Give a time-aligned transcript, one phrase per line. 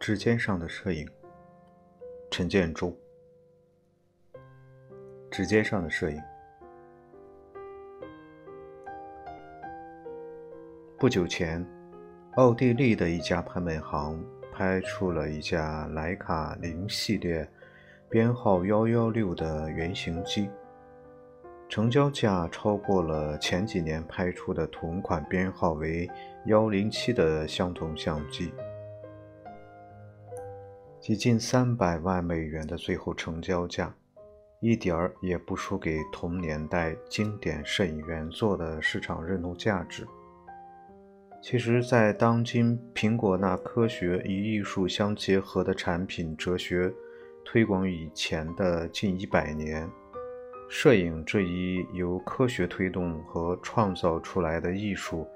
[0.00, 1.06] 指尖上的摄影，
[2.30, 2.90] 陈建州。
[5.30, 6.18] 指尖上的摄影。
[10.98, 11.62] 不久前，
[12.36, 17.46] 奥地利的一家拍卖行拍出了一架徕卡零系列，
[18.08, 20.48] 编号幺幺六的原型机，
[21.68, 26.10] 成交价超过了前几年拍出的同款编号为
[26.46, 28.50] 幺零七的相同相机。
[31.10, 33.92] 以近三百万美元的最后成交价，
[34.60, 40.06] 一点儿也不输给同年代经典摄影原作的市场认同价值。
[41.42, 46.94] 其实，在当今苹果那科学与艺术相结合的产品哲学
[47.44, 49.90] 推广以前的近一百年，
[50.68, 55.26] 摄影这一由科学推动和创造出来的艺术，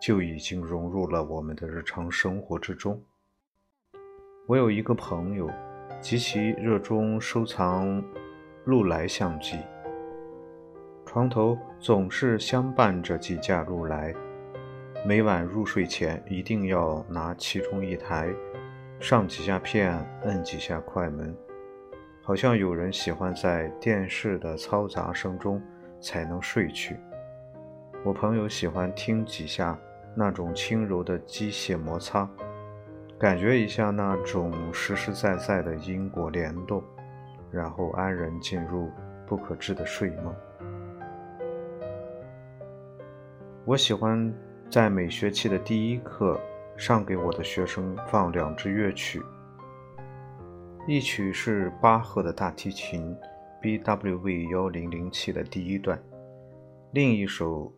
[0.00, 3.02] 就已经融入了我们的日常生活之中。
[4.46, 5.50] 我有一个朋友，
[6.02, 8.04] 极其热衷收藏
[8.64, 9.56] 禄来相机，
[11.06, 14.14] 床头总是相伴着几架禄来，
[15.06, 18.28] 每晚入睡前一定要拿其中一台，
[19.00, 21.34] 上几下片，摁几下快门，
[22.22, 25.58] 好像有人喜欢在电视的嘈杂声中
[26.02, 26.98] 才能睡去。
[28.04, 29.78] 我朋友喜欢听几下
[30.14, 32.28] 那种轻柔的机械摩擦。
[33.18, 36.82] 感觉一下那种实实在在的因果联动，
[37.50, 38.90] 然后安然进入
[39.26, 40.34] 不可知的睡梦。
[43.64, 44.32] 我喜欢
[44.68, 46.38] 在每学期的第一课
[46.76, 49.22] 上给我的学生放两支乐曲，
[50.86, 53.16] 一曲是巴赫的大提琴
[53.62, 55.98] BWV 幺零零七的第一段，
[56.90, 57.72] 另一首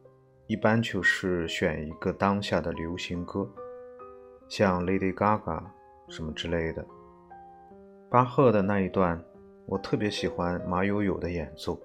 [0.47, 3.49] 一般就是选一个当下的流行歌。
[4.49, 5.63] 像 Lady Gaga
[6.09, 6.85] 什么之类的，
[8.09, 9.21] 巴赫的那一段，
[9.67, 11.81] 我特别喜欢马友友的演奏，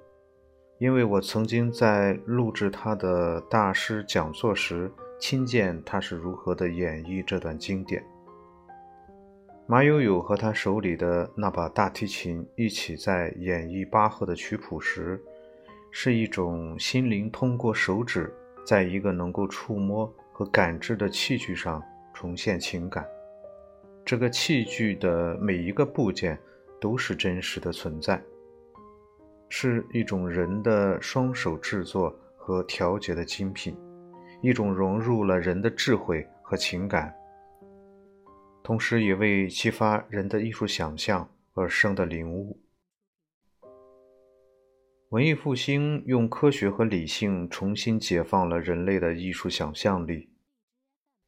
[0.77, 8.03] 因为我曾经在录制他的大师讲座时，亲见他是如何的演绎这段经典。
[9.65, 15.19] 马友友和他手里的那把大提琴一起在演绎巴赫的曲谱时，
[15.91, 18.31] 是一种心灵通过手指，
[18.65, 21.81] 在一个能够触摸和感知的器具上。
[22.21, 23.03] 重现情感，
[24.05, 26.39] 这个器具的每一个部件
[26.79, 28.21] 都是真实的存在，
[29.49, 33.75] 是一种人的双手制作和调节的精品，
[34.43, 37.11] 一种融入了人的智慧和情感，
[38.61, 42.55] 同时也为激发人的艺术想象而生的领悟。
[45.09, 50.29] 文艺复兴用科学和理性重新解放了人类的艺术想象力，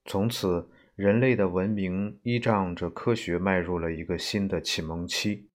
[0.06, 0.70] 从此。
[1.03, 5.50] 人类的文明依仗着科学迈入了一个新的启蒙期。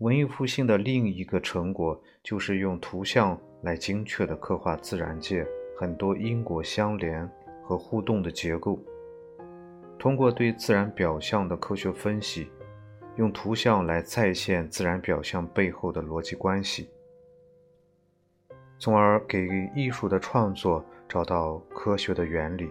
[0.00, 5.46] 文艺复兴的另一个成果就是用图像来精确地刻画自然界
[5.78, 7.26] 很多因果相连
[7.64, 8.78] 和互动的结构。
[9.98, 12.50] 通过对自然表象的科学分析，
[13.16, 16.90] 用图像来再现自然表象背后的逻辑关系，
[18.78, 22.68] 从而给艺术的创作找到科学的原理。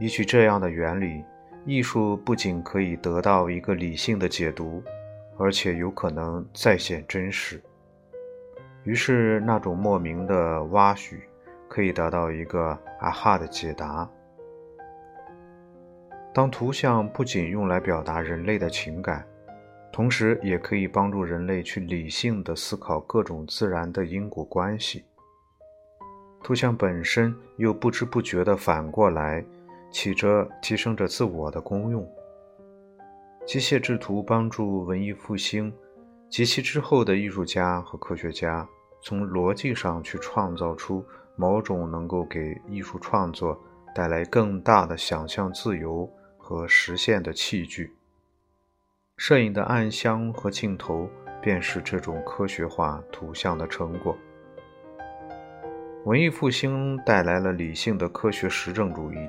[0.00, 1.22] 依据这样的原理，
[1.66, 4.82] 艺术不仅可以得到一个理性的解读，
[5.36, 7.62] 而且有可能再现真实。
[8.84, 11.22] 于是，那种莫名的挖许
[11.68, 14.08] 可以得到一个“啊哈”的解答。
[16.32, 19.22] 当图像不仅用来表达人类的情感，
[19.92, 25.04] 同时也可以帮助人类去理性的思考各种自然的因果关系。
[26.42, 29.44] 图像本身又不知不觉地反过来。
[29.90, 32.06] 起着提升着自我的功用。
[33.46, 35.72] 机械制图帮助文艺复兴
[36.28, 38.68] 及其之后的艺术家和科学家，
[39.02, 41.04] 从逻辑上去创造出
[41.34, 43.58] 某种能够给艺术创作
[43.94, 47.92] 带来更大的想象自由和实现的器具。
[49.16, 51.08] 摄影的暗箱和镜头
[51.42, 54.16] 便是这种科学化图像的成果。
[56.04, 59.28] 文艺复兴带来了理性的科学实证主义。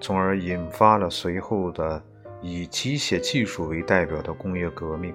[0.00, 2.02] 从而引发了随后的
[2.40, 5.14] 以机械技术为代表的工业革命。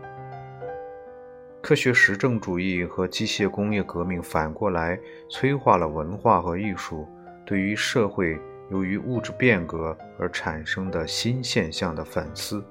[1.61, 4.99] 科学实证主义和机械工业革命反过来
[5.29, 7.07] 催化了文化和艺术
[7.45, 8.39] 对于社会
[8.71, 12.63] 由于物质变革而产生的新现象的反思，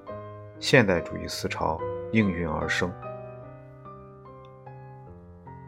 [0.58, 1.80] 现代主义思潮
[2.10, 2.92] 应运而生。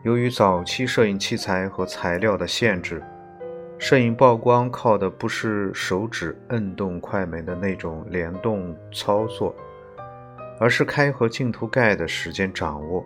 [0.05, 3.01] 由于早期摄影器材和材料的限制。
[3.83, 9.53] 摄影曝光靠的不是手指摁动快门的那种联动操作，
[10.61, 13.05] 而是开合镜头盖的时间掌握。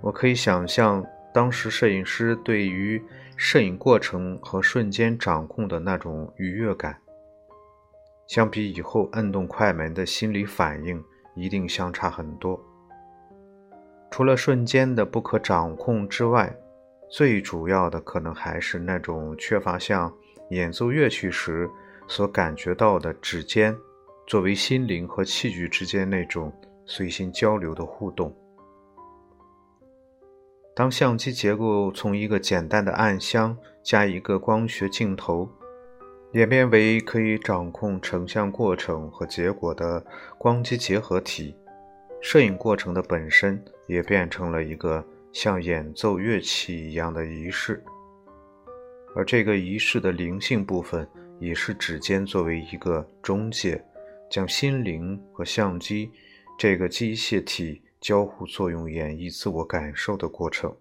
[0.00, 3.00] 我可以想象当时摄影师对于
[3.36, 6.98] 摄影过程和瞬间掌控的那种愉悦感，
[8.26, 11.00] 相比以后摁动快门的心理反应，
[11.36, 12.60] 一定相差很多。
[14.10, 16.52] 除了瞬间的不可掌控之外，
[17.12, 20.10] 最主要的可能还是那种缺乏像
[20.48, 21.68] 演奏乐曲时
[22.08, 23.76] 所感觉到的指尖
[24.26, 26.50] 作为心灵和器具之间那种
[26.86, 28.34] 随心交流的互动。
[30.74, 35.46] 当相机结构从一个简单的暗箱加一个光学镜头，
[36.32, 40.02] 演变为可以掌控成像过程和结果的
[40.38, 41.54] 光机结合体，
[42.22, 45.04] 摄影过程的本身也变成了一个。
[45.32, 47.82] 像演奏乐器一样的仪式，
[49.16, 51.08] 而这个仪式的灵性部分，
[51.40, 53.82] 也是指尖作为一个中介，
[54.30, 56.10] 将心灵和相机
[56.58, 60.76] 这个机械体交互作用，演绎自我感受的过程。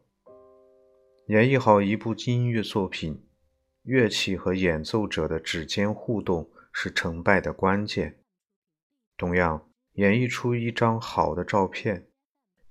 [1.28, 3.24] 演绎好一部音乐作品，
[3.84, 8.18] 乐器和演奏者的指尖互动是成败的关键。
[9.18, 12.08] 同样，演绎出一张好的照片，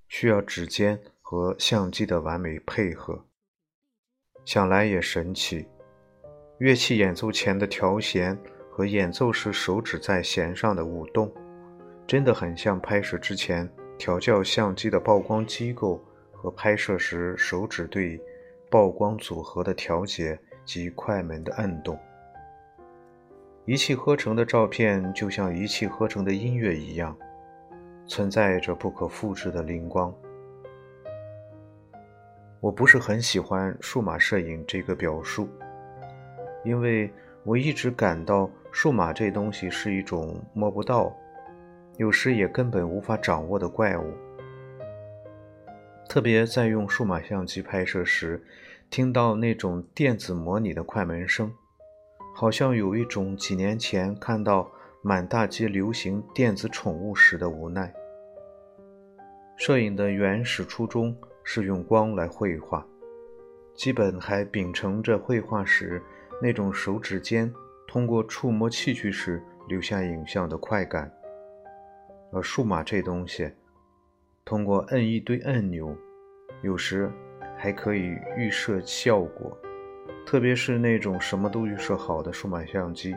[0.07, 1.01] 需要指尖。
[1.31, 3.17] 和相机的完美配合，
[4.43, 5.65] 想来也神奇。
[6.57, 8.37] 乐器演奏前的调弦
[8.69, 11.33] 和演奏时手指在弦上的舞动，
[12.05, 13.65] 真的很像拍摄之前
[13.97, 18.19] 调教相机的曝光机构和拍摄时手指对
[18.69, 21.97] 曝光组合的调节及快门的按动。
[23.63, 27.17] 一气呵成的照片就像一气呵成的音乐一样，
[28.05, 30.13] 存在着不可复制的灵光。
[32.61, 35.49] 我不是很喜欢数码摄影这个表述，
[36.63, 37.11] 因为
[37.43, 41.11] 我一直感到数码这东西是一种摸不到，
[41.97, 44.13] 有时也根本无法掌握的怪物。
[46.07, 48.39] 特别在用数码相机拍摄时，
[48.91, 51.51] 听到那种电子模拟的快门声，
[52.35, 54.69] 好像有一种几年前看到
[55.01, 57.91] 满大街流行电子宠物时的无奈。
[59.57, 61.17] 摄影的原始初衷。
[61.43, 62.85] 是用光来绘画，
[63.73, 66.01] 基本还秉承着绘画时
[66.41, 67.51] 那种手指尖
[67.87, 71.11] 通过触摸器具时留下影像的快感。
[72.31, 73.51] 而数码这东西，
[74.45, 75.95] 通过摁一堆按钮，
[76.61, 77.11] 有时
[77.57, 79.57] 还可以预设效果，
[80.25, 83.15] 特别是那种什么都预设好的数码相机，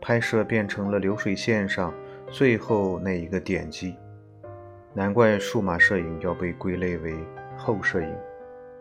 [0.00, 1.94] 拍摄变成了流水线上
[2.30, 3.96] 最后那一个点击。
[4.94, 7.16] 难怪数码摄影要被归类为
[7.56, 8.14] 后摄影，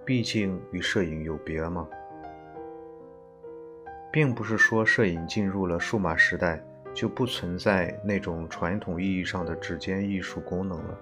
[0.03, 1.87] 毕竟与摄影有别嘛。
[4.11, 6.61] 并不是说摄影进入了数码时代
[6.93, 10.97] 就不存在那种传统意义上的指尖艺术功能了。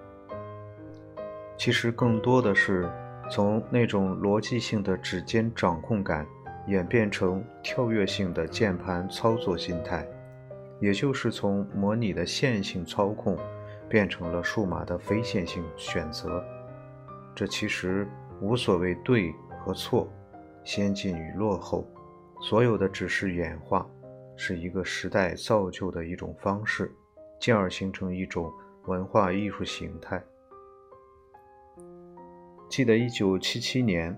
[1.56, 2.88] 其实更多的是
[3.28, 6.24] 从那种逻辑性的指尖掌控感
[6.68, 10.06] 演变成跳跃性的键盘操作心态，
[10.78, 13.36] 也就是从模拟的线性操控。
[13.90, 16.42] 变成了数码的非线性选择，
[17.34, 18.06] 这其实
[18.40, 20.08] 无所谓对和错，
[20.62, 21.84] 先进与落后，
[22.40, 23.84] 所有的只是演化，
[24.36, 26.94] 是一个时代造就的一种方式，
[27.40, 28.48] 进而形成一种
[28.86, 30.22] 文化艺术形态。
[32.68, 34.16] 记得一九七七年，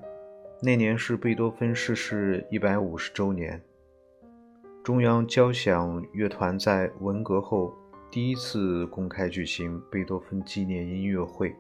[0.61, 3.59] 那年是贝多芬逝世一百五十周年，
[4.85, 7.75] 中央交响乐团在文革后。
[8.13, 11.57] 第一次公开举行贝多芬纪念音乐会，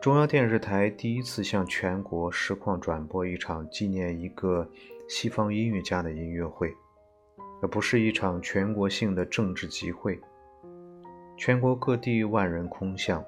[0.00, 4.66] 中央电视台第一次向全国实况转播一场纪念一个
[5.06, 6.74] 西方音乐家的音乐会，
[7.60, 10.18] 而不是一场全国性的政治集会。
[11.36, 13.22] 全国各地万人空巷。《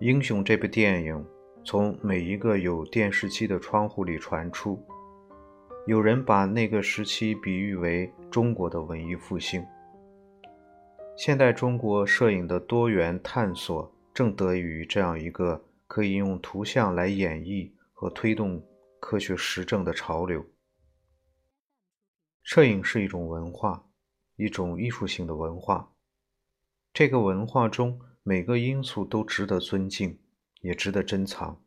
[0.00, 1.26] 英雄》这部电影
[1.64, 4.78] 从每一个有电视机的窗户里传出。
[5.86, 9.62] 有人把那个时期比喻为中国的文艺复兴。
[11.14, 18.64] 现代中国摄影的多元探索，正得益于这样一个可以用图像来演绎和推动
[18.98, 20.42] 科学实证的潮流。
[22.42, 23.84] 摄影是一种文化，
[24.36, 25.92] 一种艺术性的文化。
[26.94, 30.18] 这个文化中每个因素都值得尊敬，
[30.62, 31.62] 也值得珍藏。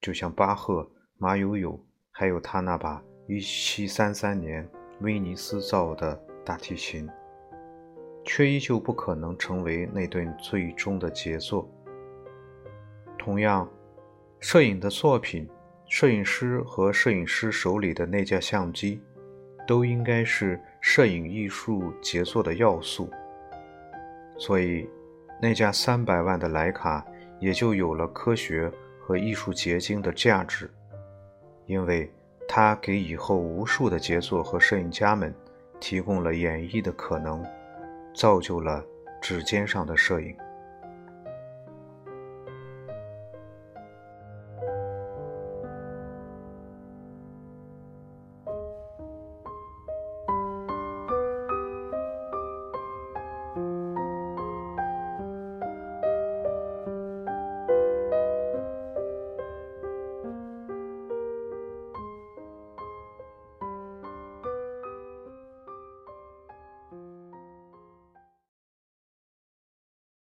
[0.00, 3.04] 就像巴赫、马友友，还有他那把。
[3.30, 4.66] 一七三三年，
[5.00, 7.06] 威尼斯造的大提琴，
[8.24, 11.70] 却依旧不可能成为那顿最终的杰作。
[13.18, 13.68] 同样，
[14.40, 15.46] 摄影的作品
[15.86, 18.98] 摄影师和摄影师手里的那架相机，
[19.66, 23.10] 都应该是摄影艺术杰作的要素。
[24.38, 24.88] 所以，
[25.38, 27.06] 那架三百万的徕卡
[27.40, 30.70] 也就有了科学和艺术结晶的价值，
[31.66, 32.10] 因为
[32.50, 35.32] 他给以后无数的杰作和摄影家们
[35.78, 37.44] 提供了演绎的可能，
[38.14, 38.82] 造就了
[39.20, 40.34] 指尖上的摄影。